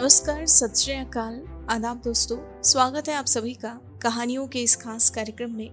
[0.00, 1.34] नमस्कार, सत श्री अकाल।
[1.70, 5.70] आदाब दोस्तों, स्वागत है आप सभी का कहानियों के इस खास कार्यक्रम में,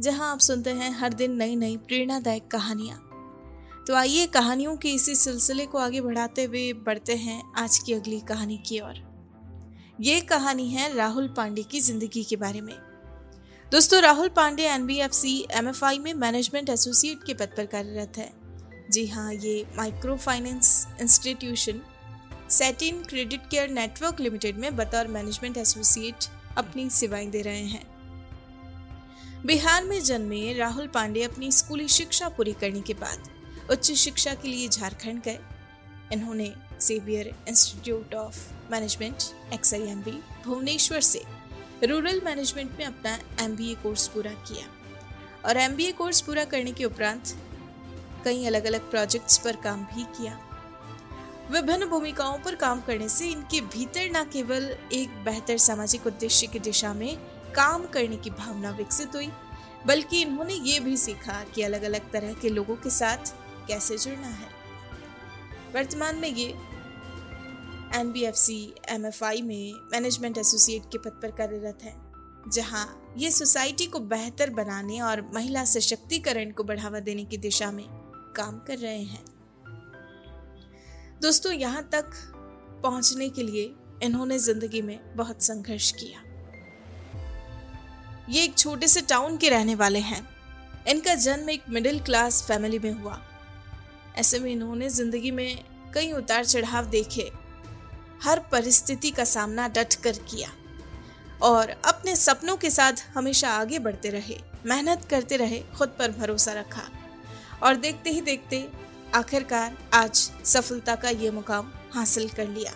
[0.00, 2.96] जहाँ आप सुनते हैं हर दिन नई नई प्रेरणादायक कहानियाँ।
[3.86, 8.20] तो आइए कहानियों के इसी सिलसिले को आगे बढ़ाते हुए बढ़ते हैं आज की अगली
[8.20, 9.02] कहानी की ओर।
[10.00, 12.74] ये कहानी है राहुल पांडे की ज़िंदगी के बारे में।
[13.72, 18.32] दोस्तों, राहुल पांडे एनबीएफसी एमएफआई में मैनेजमेंट एसोसिएट के पद पर कार्यरत है।
[18.90, 21.82] जी हाँ ये micro finance institution
[22.50, 26.24] Satin Credit Care Network Limited में बतौर मैनेजमेंट एसोसिएट
[26.58, 27.82] अपनी सेवाएँ दे रहे हैं।
[29.46, 33.28] बिहार में जन्मे राहुल पांडे अपनी स्कूली शिक्षा पूरी करने के बाद
[33.70, 35.38] उच्च शिक्षा के लिए झारखंड गए।
[36.12, 38.36] इन्होंने Xavier Institute of
[38.70, 41.22] Management XIMB Bhubaneswar से
[41.84, 44.66] रूरल मैनेजमेंट में अपना एमबीए कोर्स पूरा किया
[45.48, 47.36] और एमबीए कोर्स पूरा करने के उपरांत
[48.24, 50.38] कई अलग अलग प्रोजेक्ट्स पर काम भी किया।
[51.50, 56.58] विभिन्न भूमिकाओं पर काम करने से इनके भीतर न केवल एक बेहतर सामाजिक उद्देश्य की
[56.58, 57.16] दिशा में
[57.54, 59.28] काम करने की भावना विकसित हुई,
[59.86, 63.32] बल्कि इन्होंने ये भी सीखा कि अलग अलग तरह के लोगों के साथ
[63.68, 64.48] कैसे जुड़ना है।
[65.74, 66.46] वर्तमान में ये
[67.94, 71.94] N B F C M F I में मैनेजमेंट एसोसिएट के पद पर कार्यरत है,
[72.48, 77.86] जहाँ ये सोसाइटी को बेहतर बनाने और महिला सशक्तिकरण को बढ़ावा देने की दिशा में
[78.36, 79.24] काम कर रहे हैं।
[81.20, 82.10] दोस्तों, यहाँ तक
[82.82, 86.22] पहुँचने के लिए इन्होंने ज़िंदगी में बहुत संघर्ष किया।
[88.28, 90.22] ये एक छोटे से टाउन के रहने वाले हैं।
[90.88, 93.20] इनका जन्म एक मिडिल क्लास फैमिली में हुआ।
[94.16, 97.30] ऐसे में इन्होंने ज़िंदगी में कई उतार चढ़ाव देखे,
[98.22, 100.50] हर परिस्थिति का सामना डट कर किया
[101.42, 106.52] और अपने सपनों के साथ हमेशा आगे बढ़ते रहे, मेहनत करते रहे, खुद पर भरोसा
[106.52, 106.88] रखा
[107.62, 108.68] और देखते ही देखते
[109.14, 110.16] आखिरकार आज
[110.46, 112.72] सफलता का ये मुकाम हासिल कर लिया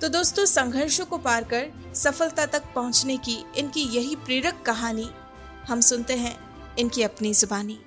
[0.00, 5.08] तो दोस्तों संघर्षों को पार कर सफलता तक पहुँचने की इनकी यही प्रेरक कहानी
[5.68, 6.36] हम सुनते हैं
[6.78, 7.78] इनकी अपनी जुबानी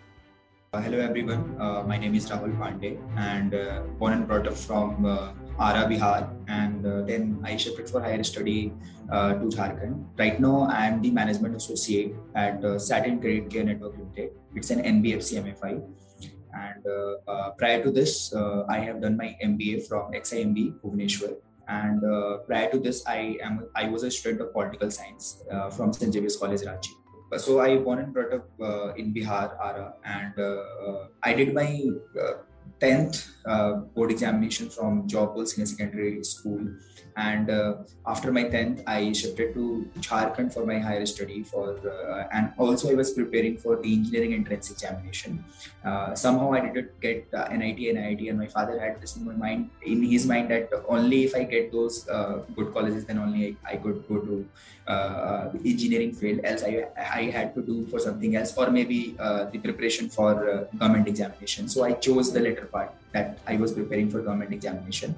[0.74, 1.84] uh,
[2.30, 7.38] Rahul Pandey and uh, born and brought up from uh, Ara, Bihar and uh, then
[7.44, 8.74] I shifted for higher study
[9.12, 10.04] uh, to Jharkhand.
[10.18, 14.32] Right now I am the management associate at uh, Satin Credit Care Network Limited.
[14.56, 15.76] It's an NBFC MFI
[16.86, 16.94] And
[17.28, 21.36] uh, uh, prior to this, uh, I have done my MBA from XIMB Bhubaneswar.
[21.68, 22.02] And
[22.46, 26.14] prior to this, I am I was a student of political science from St.
[26.14, 26.92] James College, Ranchi
[27.38, 31.84] so I born and brought up uh, in Bihar, Ara, and uh, I did my
[32.20, 32.34] uh,
[32.80, 36.68] 10th board examination from Jobble Senior Secondary School.
[37.16, 37.76] And uh,
[38.08, 42.90] after my 10th i shifted to jharkhand for my higher study for uh, and also
[42.92, 45.44] i was preparing for the engineering entrance examination.
[45.86, 49.26] Uh, somehow i didn't get uh, nit and iit and my father had this in
[49.26, 53.20] my mind in his mind that only if i get those uh, good colleges then
[53.20, 54.46] only i, I could go to
[54.88, 56.42] uh, engineering field.
[56.44, 59.16] Else I, I had to do for something else or maybe
[59.52, 61.70] the preparation for government examination.
[61.70, 65.16] So i chose the part that i was preparing for government examination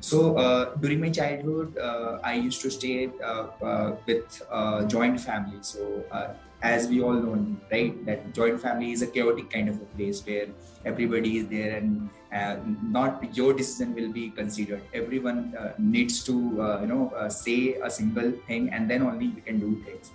[0.00, 5.20] so uh, during my childhood, uh, I used to stay uh, uh with uh, joint
[5.20, 5.58] family.
[5.62, 6.28] So uh,
[6.62, 10.24] as we all know, right, that joint family is a chaotic kind of a place
[10.26, 10.46] where
[10.84, 12.10] everybody is there and
[12.92, 14.82] not your decision will be considered.
[14.92, 19.82] Everyone needs to, you know, say a single thing and then only we can do
[19.84, 20.10] things.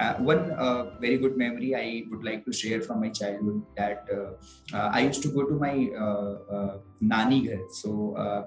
[0.00, 4.06] Uh, one uh, very good memory I would like to share from my childhood that
[4.10, 4.30] uh,
[4.74, 5.74] uh I used to go to my
[6.04, 7.58] uh, uh, nani ghar.
[7.80, 7.90] So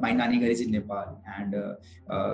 [0.01, 1.53] my nani ghar is in Nepal, and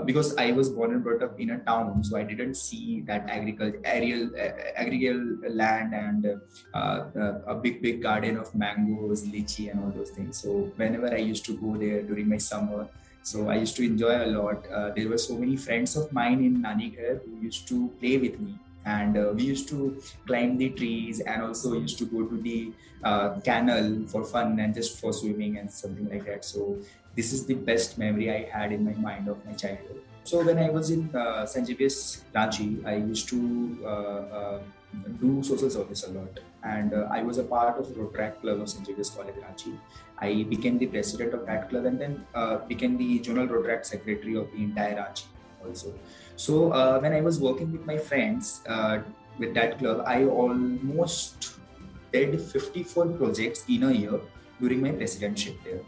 [0.05, 3.29] because I was born and brought up in a town, so I didn't see that
[3.29, 4.29] agriculture, aerial,
[4.83, 6.29] agricultural land and
[7.55, 10.37] a big big garden of mangoes, lychee, and all those things.
[10.37, 12.87] So whenever I used to go there during my summer,
[13.23, 14.63] so I used to enjoy a lot.
[14.95, 18.39] There were so many friends of mine in Nani Ghar who used to play with
[18.39, 18.57] me
[18.95, 19.79] and uh, we used to
[20.27, 22.71] climb the trees and also used to go to the
[23.03, 26.43] uh, canal for fun and just for swimming and something like that.
[26.45, 26.77] So
[27.15, 30.01] this is the best memory i had in my mind of my childhood.
[30.23, 31.97] So when i was in uh, Xavier's
[32.35, 33.39] ranchi i used to
[33.93, 34.59] uh, uh,
[35.23, 36.39] do social service a lot.
[36.75, 39.73] And uh, i was a part of the Rotaract Club of st Xavier's college ranchi.
[40.27, 44.35] I became the president of that club and then uh, became the general Rotaract secretary
[44.43, 45.27] of the entire ranchi
[45.65, 45.93] also
[46.39, 48.99] so uh, when I was working with my friends uh,
[49.37, 51.59] with that club, I almost
[52.13, 54.21] did 54 projects in a year
[54.61, 55.81] during my presidentship there.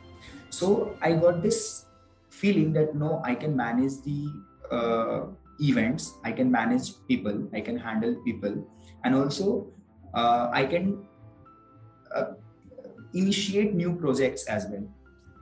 [0.50, 1.86] So I got this
[2.30, 4.28] feeling that no, I can manage the
[4.70, 5.22] uh,
[5.62, 8.68] events, I can manage people, I can handle people,
[9.06, 9.72] and also
[10.14, 11.00] uh, I can
[12.14, 12.34] uh,
[13.14, 14.84] initiate new projects as well.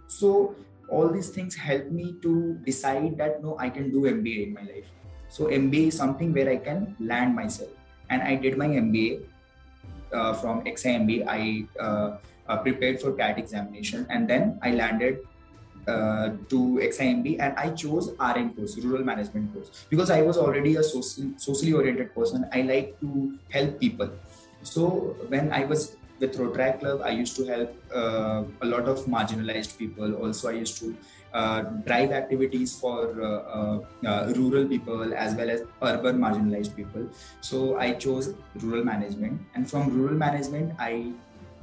[0.06, 0.56] So
[0.88, 4.62] all these things helped me to decide that no, I can do MBA in my
[4.62, 4.86] life.
[5.30, 7.70] So MBA is something where I can land myself,
[8.10, 9.22] and I did my MBA
[10.14, 11.26] uh, from XIMB.
[11.28, 12.18] I uh,
[12.48, 15.20] uh, prepared for CAT examination, and then I landed
[15.88, 20.76] uh, to XIMB and I chose RM course, rural management course, because I was already
[20.76, 22.48] a socially, socially oriented person.
[22.54, 24.10] I like to help people.
[24.64, 29.06] So when I was with Rotaract Club, I used to help uh, a lot of
[29.06, 30.16] marginalized people.
[30.16, 30.96] Also, I used to
[31.34, 37.08] uh, drive activities for uh, uh, rural people as well as urban marginalized people.
[37.42, 41.12] So I chose rural management, and from rural management, I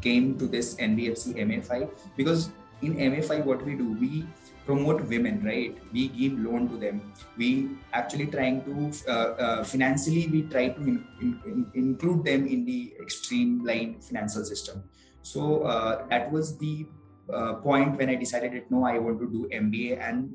[0.00, 2.50] came to this NBFC MFI because
[2.82, 4.26] in MFI, what we do, we
[4.67, 5.79] promote women right?
[5.93, 7.13] We give loan to them.
[7.39, 12.67] We actually trying to uh, uh, financially we try to in, in, include them in
[12.67, 14.85] the extreme line financial system.
[15.23, 16.87] So uh, that was the
[17.33, 20.33] uh, point when i decided that no i want to do mba and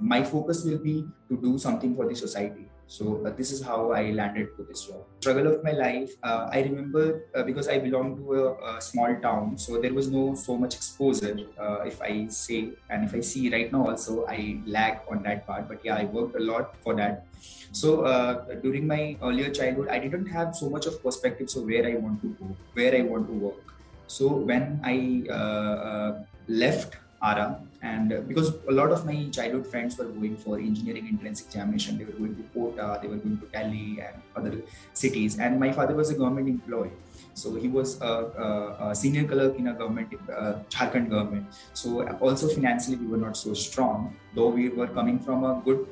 [0.00, 3.92] my focus will be to do something for the society so uh, this is how
[3.92, 5.04] I landed to this job.
[5.20, 6.10] Struggle of my life.
[6.24, 10.10] Uh, I remember uh, because I belong to a, a, small town, so there was
[10.10, 11.36] no so much exposure.
[11.56, 15.46] Uh, if I say and if I see right now, also I lag on that
[15.46, 15.68] part.
[15.68, 17.26] But yeah, I worked a lot for that.
[17.70, 21.86] So uh, during my earlier childhood, I didn't have so much of perspectives of where
[21.86, 23.74] I want to go, where I want to work.
[24.08, 29.98] So when I uh, left ARA, and uh, because a lot of my childhood friends
[29.98, 31.98] were going for engineering entrance examination.
[31.98, 34.62] They were going to kota they were going to delhi and other
[34.94, 35.38] cities.
[35.38, 36.92] And my father was a government employee.
[37.34, 38.12] So he was a,
[38.46, 41.46] a, a senior clerk in a government uh, jharkhand government.
[41.74, 45.86] So also financially we were not so strong though we were coming from a good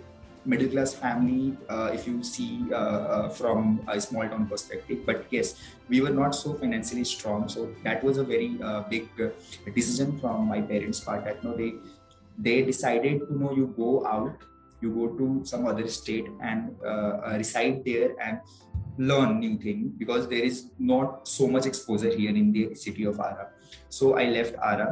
[0.52, 5.04] middle class family uh, if you see uh, uh, from a small town perspective.
[5.04, 5.54] But yes
[5.88, 7.48] we were not so financially strong.
[7.48, 9.08] So that was a very uh, big
[9.74, 11.74] decision from my parents part that no they
[12.38, 14.48] they decided to know you go out
[14.80, 18.40] you go to some other state and uh, reside there and
[18.96, 23.18] learn new thing because there is not so much exposure here in the city of
[23.20, 23.48] ara
[23.88, 24.88] so i left ara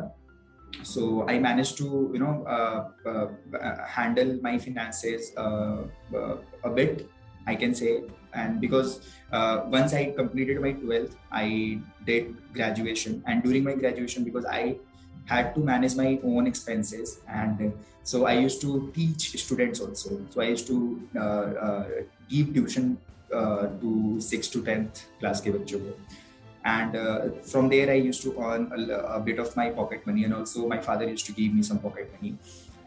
[0.82, 3.28] so i managed to you know uh, uh,
[3.86, 5.82] handle my finances uh,
[6.14, 7.08] uh a bit
[7.46, 8.02] i can say.
[8.34, 9.00] And because
[9.32, 13.22] uh, once i completed my 12th i did graduation.
[13.26, 14.76] And during my graduation because i
[15.24, 20.20] had to manage my own expenses and so i used to teach students also.
[20.30, 21.84] So i used to uh,
[22.28, 22.98] give tuition
[23.30, 25.94] to 6th to 10th class ke bachchon ko
[26.74, 27.20] and uh,
[27.50, 28.80] from there i used to earn a,
[29.16, 30.24] a, bit of my pocket money.
[30.24, 32.36] And also my father used to give me some pocket money.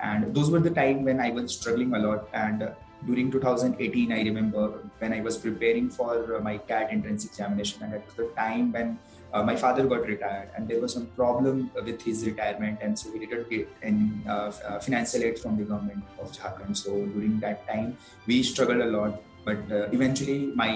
[0.02, 2.28] And those were the time when i was struggling a lot.
[2.34, 2.72] And uh,
[3.06, 4.64] during 2018 i remember
[5.02, 7.84] when i was preparing for uh, my cat entrance examination.
[7.84, 9.00] And that was the time when
[9.34, 10.50] uh, my father got retired.
[10.56, 12.80] And there was some problem with his retirement.
[12.82, 16.75] And so he didn't get any uh, uh, financial aid from the government of jharkhand.
[16.75, 17.98] So during that time
[18.28, 19.22] we struggled a lot.
[19.46, 19.60] But
[19.98, 20.72] eventually my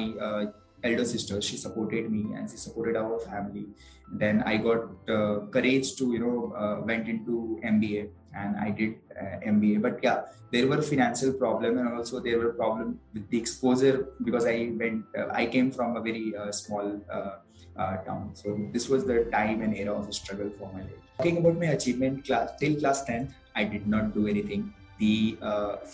[0.83, 3.65] elder sister she supported me and she supported our family.
[4.11, 8.95] Then i got uh, courage to you know uh, went into mba and i did
[9.21, 10.21] uh, mba but yeah
[10.51, 15.03] there were financial problem and also there were problem with the exposure because i went
[15.17, 18.29] uh, i came from a very uh, small uh, town.
[18.33, 21.03] So this was the time and era of struggle for my life.
[21.17, 24.73] Talking about my achievement class till class 10th i did not do anything.
[24.99, 25.37] The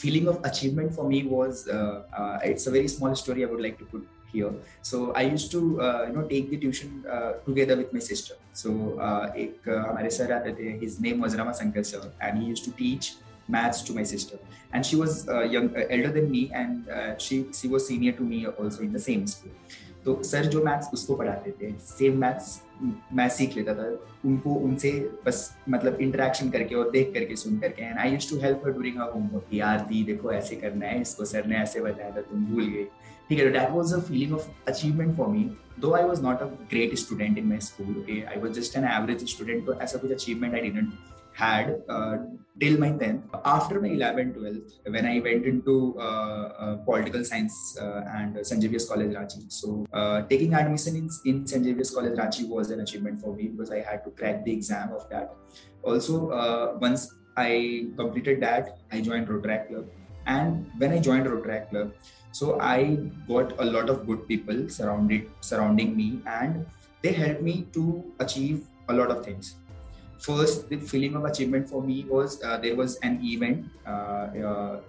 [0.02, 1.68] feeling of achievement for me was
[2.44, 4.52] it's a very small story i would like to put here.
[4.82, 8.36] So I used to uh, you know take the tuition uh, together with my sister.
[8.54, 10.80] So uh, एक हमारे sir आते थे.
[10.86, 13.16] His name was Rama Sankar sir, and he used to teach
[13.50, 14.40] maths to my sister.
[14.72, 18.18] And she was uh, young, uh, elder than me, and uh, she she was senior
[18.22, 19.78] to me also in the same school.
[20.06, 22.60] तो sir जो maths उसको पढ़ाते थे same maths
[23.14, 23.88] मैं सीख लेता था
[24.26, 24.92] उनको उनसे
[25.26, 28.72] बस मतलब इंटरेक्शन करके और देख करके सुन करके and I used to help her
[28.72, 32.22] during her homework यार दी देखो ऐसे करना है इसको सर ने ऐसे बताया था
[32.30, 32.86] तुम भूल गई
[33.30, 35.56] okay, that was a feeling of achievement for me.
[35.78, 38.84] Though I was not a great student in my school, okay, I was just an
[38.84, 40.98] average student, So as a good achievement, I didn't
[41.40, 42.18] had uh,
[42.60, 43.24] till my 10th.
[43.46, 44.56] After my 11, 12,
[44.96, 48.62] when I went into uh, uh, political science and St.
[48.90, 49.44] College Ranchi.
[49.60, 49.86] So,
[50.30, 51.94] taking admission in, in St.
[51.94, 55.10] College Ranchi was an achievement for me because I had to crack the exam of
[55.10, 55.34] that.
[55.84, 59.86] Also, once I completed that, I joined Rotary Club
[60.38, 61.92] and when i joined rotaract club
[62.40, 62.80] so i
[63.28, 66.10] got a lot of good people surrounded surrounding me
[66.40, 66.66] and
[67.02, 69.56] they helped me to achieve a lot of things.
[70.20, 74.80] First the feeling of achievement for me was uh, there was an event uh, uh,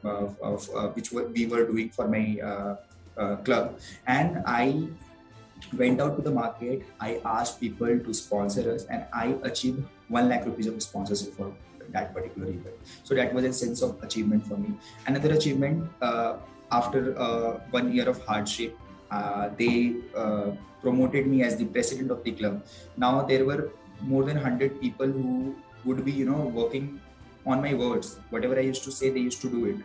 [0.43, 2.77] of, uh, which we were doing for my uh,
[3.17, 3.79] uh, club.
[4.07, 4.89] And i
[5.77, 6.83] went out to the market.
[6.99, 11.53] I asked people to sponsor us and i achieved 1 lakh rupees of sponsorship for
[11.93, 12.77] that particular event.
[13.05, 14.75] So that was a sense of achievement for me.
[15.07, 16.37] Another achievement uh,
[16.73, 18.79] after uh, one year of hardship,
[19.11, 20.51] uh, they uh,
[20.83, 22.65] promoted me as the president of the club.
[22.97, 23.71] Now there were
[24.01, 27.01] more than 100 people who would be, you know, working
[27.47, 28.19] on my words.
[28.31, 29.77] Whatever I used to say, they used to do it.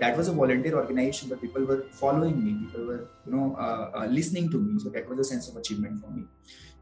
[0.00, 2.66] That was a volunteer organization, but people were following me.
[2.66, 4.78] People were, you know, uh, uh, listening to me.
[4.78, 6.24] So that was a sense of achievement for me.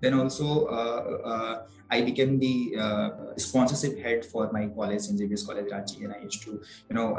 [0.00, 5.19] Then also, uh, uh, I became the uh, sponsorship head for my college, St.
[5.19, 7.17] Xavier's College, Ranchi, and I used to, you know,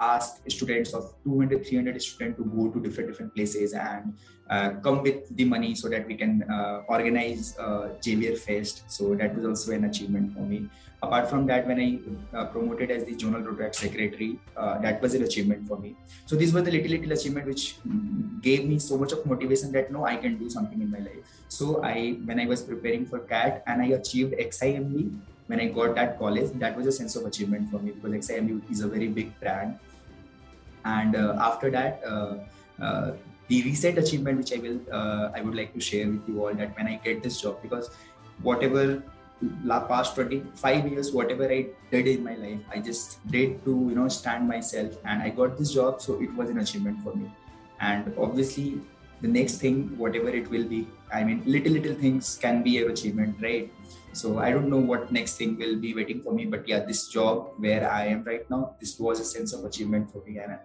[0.00, 4.14] ask students of 200, 300 students to go to different different places and
[4.82, 6.42] come with the money so that we can
[6.88, 7.54] organize
[8.02, 8.84] Xavier Fest.
[8.90, 10.70] So that was also an achievement for me
[11.02, 11.90] apart from that when i
[12.36, 15.94] uh, promoted as the zonal rotaract secretary uh, that was an achievement for me
[16.26, 17.76] so these were the little little achievement which
[18.40, 21.37] gave me so much of motivation that no i can do something in my life
[21.48, 25.94] so i when i was preparing for cat and i achieved ximb when i got
[25.94, 29.08] that college that was a sense of achievement for me because ximb is a very
[29.08, 29.78] big brand.
[30.84, 32.36] And uh, after that uh,
[32.80, 33.12] uh,
[33.48, 36.54] the recent achievement which i will uh, i would like to share with you all
[36.54, 37.90] that when i get this job because
[38.42, 39.02] whatever
[39.88, 44.08] past 25 years whatever i did in my life i just did to you know
[44.08, 47.30] stand myself and i got this job so it was an achievement for me.
[47.80, 48.80] And obviously
[49.20, 52.90] the next thing whatever it will be i mean little little things can be an
[52.90, 53.72] achievement right
[54.12, 57.08] so i don't know what next thing will be waiting for me but yeah this
[57.08, 60.58] job where i am right now this was a sense of achievement for me and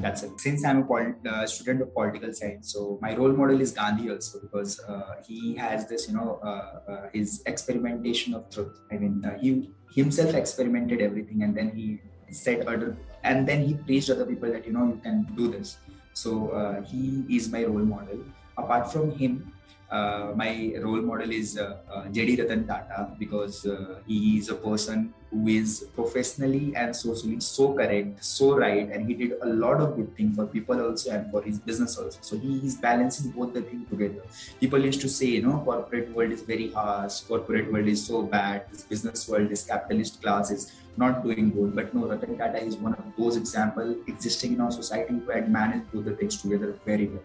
[0.00, 0.40] that's it.
[0.40, 4.40] Since I'm a uh, student of political science, so my role model is Gandhi also
[4.40, 8.80] because uh, he has this, you know, uh, uh his experimentation of truth.
[8.90, 13.74] I mean, uh, he himself experimented everything, and then he said other, and then he
[13.74, 15.78] preached other people that you know you can do this.
[16.12, 18.24] So uh, he is my role model.
[18.56, 19.52] Apart from him,
[19.90, 24.54] uh, my role model is uh, uh, JD Ratan Tata because uh, he is a
[24.54, 29.80] person who is professionally and socially so correct, so right, and he did a lot
[29.80, 32.18] of good things for people also and for his business also.
[32.20, 34.22] So he is balancing both the things together.
[34.60, 38.22] People used to say, you know, corporate world is very harsh, corporate world is so
[38.22, 41.74] bad, this business world, this capitalist class is not doing good.
[41.74, 45.50] But no, Ratan Tata is one of those examples existing in our society who had
[45.50, 47.22] managed both the things together very well.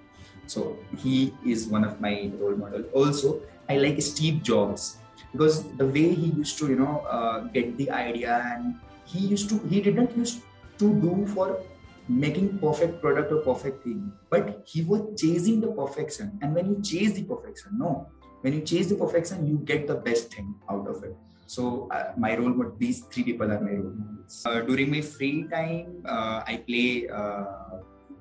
[0.47, 2.83] So he is one of my role model.
[2.93, 4.97] Also, I like Steve Jobs
[5.31, 8.75] because the way he used to, you know, uh, get the idea and
[9.05, 10.41] he used to, he didn't used
[10.79, 11.59] to do for
[12.07, 16.37] making perfect product or perfect thing, but he was chasing the perfection.
[16.41, 18.07] And when you chase the perfection, no,
[18.41, 21.15] when you chase the perfection, you get the best thing out of it.
[21.47, 24.43] So uh, my role model, these three people are my role models.
[24.45, 27.45] Uh, during my free time, uh, I play uh,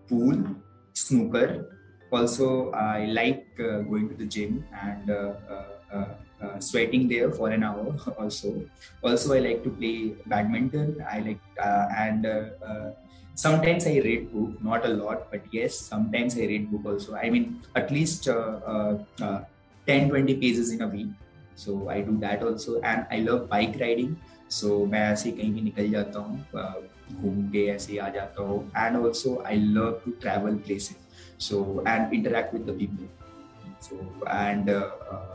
[0.08, 0.42] pool,
[0.92, 7.31] snooker, also i like uh, going to the gym and uh, uh, uh, sweating there
[7.31, 8.49] for an hour also
[9.03, 11.41] also i like to play badminton i like
[12.05, 12.25] and
[13.35, 17.29] sometimes i read book not a lot but yes sometimes i read book also i
[17.29, 21.13] mean at least 10 20 pages in a week
[21.55, 24.13] so i do that also and i love bike riding
[24.51, 28.59] so so, मैं ऐसे कहीं भी निकल जाता हूँ घूम के ऐसे आ जाता हूँ
[28.77, 31.02] and also I love to travel places
[31.38, 33.06] so and interact with the people.
[33.80, 33.96] So
[34.28, 34.90] and uh,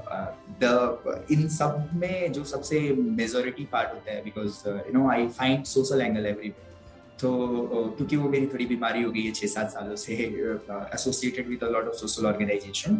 [0.08, 0.74] uh, the
[1.30, 2.80] in सब में जो सबसे
[3.18, 6.68] मेजोरिटी पार्ट होता है because you know I find social angle everywhere
[7.22, 7.30] तो
[7.98, 10.16] क्योंकि वो मेरी थोड़ी बीमारी हो गई है छः सात सालों से
[10.94, 12.96] associated with a lot of social organisation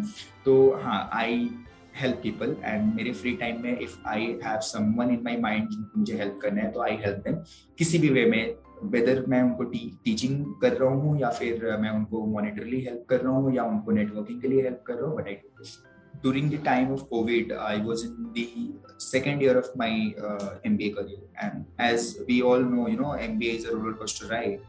[0.46, 1.50] तो हाँ आई
[1.96, 6.18] हेल्प पीपल एंड मेरे फ्री टाइम में if I have someone in my mind मुझे
[6.18, 7.36] हेल्प करना है तो आई हेल्प देम
[7.80, 8.44] किसी भी वे में
[8.84, 13.22] वेदर मैं उनको टी, टीचिंग कर रहा हूँ या फिर मैं उनको मॉनिटरली हेल्प कर
[13.22, 15.38] रहा हूँ या उनको नेटवर्किंग के लिए हेल्प कर रहा हूँ but I
[16.24, 18.46] during the time of covid i was in the
[18.98, 19.92] second year of my
[20.30, 24.28] uh, mba career and as we all know you know mba is a roller coaster
[24.32, 24.60] ride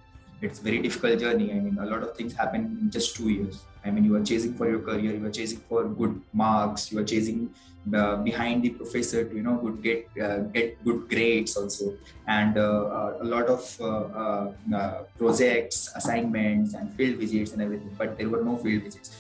[0.49, 3.31] it's a very difficult journey i mean a lot of things happen in just two
[3.31, 6.93] years i mean you are chasing for your career you are chasing for good marks
[6.93, 7.51] you are chasing
[7.95, 11.97] uh, behind the professor to you know good get uh, get good grades also.
[12.27, 17.95] And uh, uh a lot of uh, uh, projects assignments and field visits and everything
[17.97, 19.17] but there were no field visits.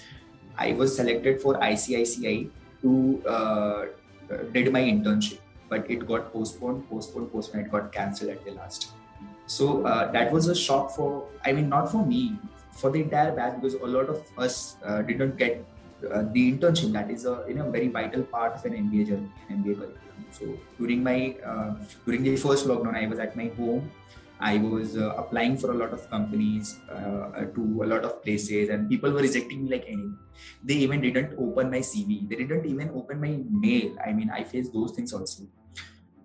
[0.59, 2.51] I was selected for ICICI
[2.83, 3.93] to
[4.53, 5.39] did my internship
[5.71, 8.93] but it got postponed postponed postponed it got cancelled at the last.
[9.47, 12.39] So that was a shock for i mean not for me
[12.73, 15.65] for the entire batch because a lot of us didn't get
[16.09, 19.31] uh, the internship that is a you know very vital part of an MBA journey,
[19.49, 20.25] an MBA curriculum.
[20.31, 21.75] So during my uh,
[22.07, 23.91] during the first lockdown, I was at my home.
[24.41, 28.71] I was uh, applying for a lot of companies uh, to a lot of places,
[28.71, 30.17] and people were rejecting me like anything.
[30.65, 32.27] They even didn't open my CV.
[32.27, 33.97] They didn't even open my mail.
[34.03, 35.45] I mean, I faced those things also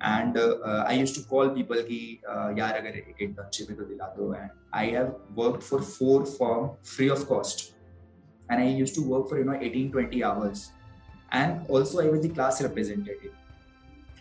[0.04, 3.76] and uh, uh, I used to call people ki uh, yaar agar ek internship hai
[3.80, 7.66] to dila do and I have worked for four firm free of cost
[8.48, 10.70] and I used to work for you know 18 20 hours
[11.32, 13.36] and also I was the class representative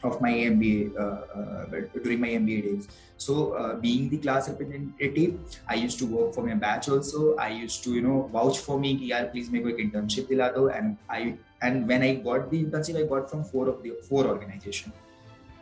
[0.04, 1.66] of my MBA uh, uh,
[2.04, 2.88] during my MBA days.
[3.18, 7.36] So uh, being the class representative, I used to work for my batch also.
[7.36, 10.30] I used to you know vouch for me कि यार please मेरे को एक internship
[10.30, 13.84] दिला दो and I and when I got the internship I got from four of
[13.84, 14.94] the four organization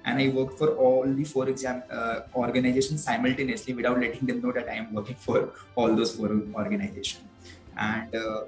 [0.04, 4.52] and I worked for all the four exam uh, organizations simultaneously without letting them know
[4.52, 7.24] that I am working for all those four organizations.
[7.76, 8.42] And uh,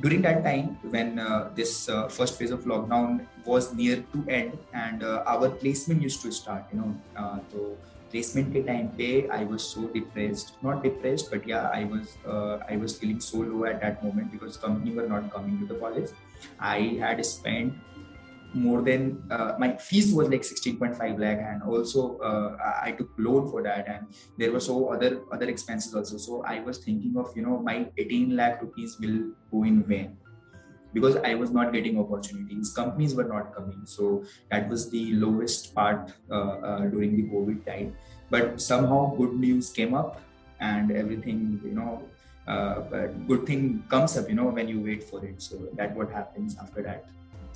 [0.00, 4.58] during that time when uh, this uh, first phase of lockdown was near to end
[4.72, 7.76] and uh, our placement used to start you know uh, so
[8.10, 10.54] placement time pe i was so depressed.
[10.62, 14.32] Not depressed but yeah i was uh, i was feeling so low at that moment
[14.32, 16.10] because company were not coming to the college.
[16.58, 17.74] I had spent
[18.52, 23.48] more than uh, my fees was like 16.5 lakh and also uh, i took loan
[23.50, 24.06] for that and
[24.38, 26.16] there were so other other expenses also.
[26.18, 30.16] So i was thinking of you know my 18 lakh rupees will go in vain
[30.92, 32.72] because i was not getting opportunities.
[32.72, 33.82] Companies were not coming.
[33.84, 37.94] So that was the lowest part uh, uh during the covid time.
[38.30, 40.20] But somehow good news came up
[40.60, 42.02] and everything you know
[42.48, 45.40] uh, good thing comes up you know when you wait for it.
[45.40, 47.04] So that what happens after that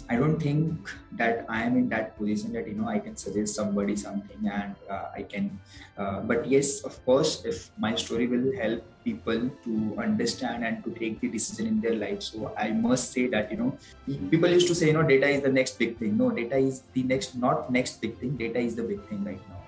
[0.08, 3.54] I don't think that I am in that position that you know I can suggest
[3.54, 5.58] somebody something and uh, I can.
[5.96, 10.90] Uh, but yes, of course, if my story will help people to understand and to
[10.90, 13.78] take the decision in their life, so I must say that you know
[14.30, 16.18] people used to say you know data is the next big thing.
[16.18, 18.36] No, data is the next not next big thing.
[18.36, 19.62] Data is the big thing right now,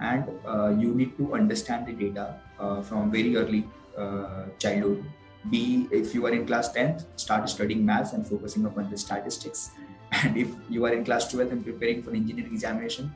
[0.00, 3.66] and uh, you need to understand the data uh, from very early
[3.98, 5.04] uh, childhood
[5.50, 9.70] be if you are in class 10th start studying maths and focusing upon the statistics.
[10.12, 13.12] And if you are in class 12th and preparing for engineering examination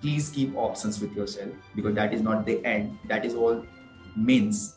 [0.00, 2.98] please keep options with yourself because that is not the end.
[3.06, 3.64] That is all
[4.16, 4.76] means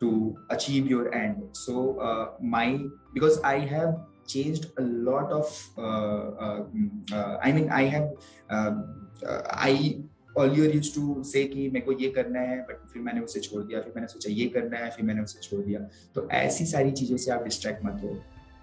[0.00, 1.42] to achieve your end.
[1.52, 2.80] So uh, my
[3.12, 3.94] because i have
[4.26, 5.46] changed a lot of
[5.78, 8.08] uh, uh, mm, uh i mean i have
[8.50, 10.00] um, uh, i
[10.38, 13.62] earlier use to say कि मेरे को ये करना है but फिर मैंने उसे छोड़
[13.62, 15.80] दिया फिर मैंने सोचा ये करना है फिर मैंने उसे छोड़ दिया
[16.14, 18.14] तो ऐसी सारी चीज़ों से आप डिस्ट्रैक्ट मत हो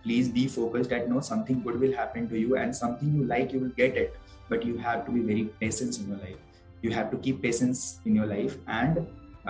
[0.03, 3.53] please be focused that no something good will happen to you and something you like
[3.53, 4.19] you will get it
[4.51, 6.39] but you have to be very patient in your life
[6.85, 8.97] you have to keep patience in your life and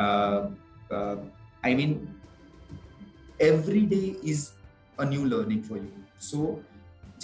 [0.03, 0.41] uh,
[0.91, 1.15] uh,
[1.63, 1.95] i mean
[3.39, 4.43] every day is
[4.99, 6.43] a new learning for you so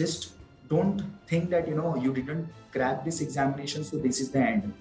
[0.01, 0.27] just
[0.71, 4.73] don't think that you know you didn't crack this examination so this is the end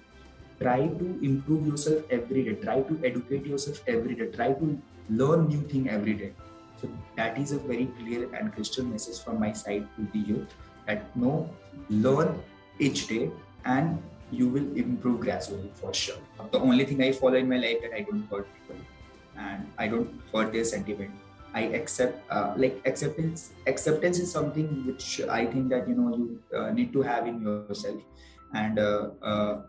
[0.59, 2.53] try to improve yourself every day.
[2.55, 4.27] Try to educate yourself every day.
[4.27, 6.33] Try to learn new thing every day.
[6.81, 10.53] So that is a very clear and crystal message from my side to the youth
[10.85, 11.49] that no
[11.89, 12.41] learn
[12.79, 13.31] each day
[13.65, 16.17] and you will improve gradually for sure.
[16.51, 18.81] The only thing i follow in my life that i don't hurt people
[19.37, 21.11] and i don't hurt their sentiment.
[21.53, 26.39] I accept uh, like acceptance acceptance is something which i think that you know you
[26.55, 28.01] uh, need to have in yourself.
[28.53, 29.61] And uh, uh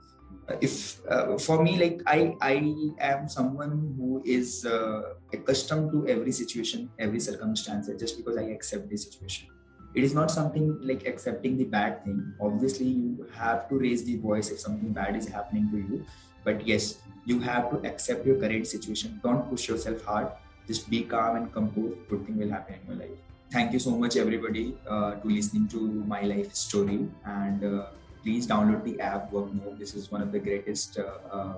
[0.60, 2.54] if uh, for me like i i
[3.00, 8.88] am someone who is uh, accustomed to every situation every circumstance just because i accept
[8.88, 9.48] the situation.
[9.94, 12.34] It is not something like accepting the bad thing.
[12.40, 16.04] Obviously you have to raise the voice if something bad is happening to you.
[16.44, 19.18] But yes you have to accept your current situation.
[19.22, 20.28] Don't push yourself hard.
[20.66, 23.18] Just be calm and composed good thing will happen in your life.
[23.50, 27.08] Thank you so much everybody uh, to listening to my life story.
[27.24, 27.86] And uh,
[28.22, 29.78] please download the app Workmob.
[29.78, 31.54] This is one of the greatest uh, uh,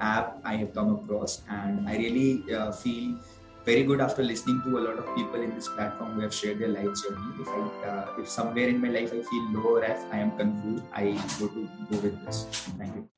[0.00, 3.18] app I have come across, and I really uh, feel
[3.64, 6.58] very good after listening to a lot of people in this platform who have shared
[6.58, 7.28] their life journey.
[7.40, 10.36] If I, uh, if somewhere in my life I feel low or if I am
[10.38, 12.44] confused, I go to go with this.
[12.78, 13.17] Thank you.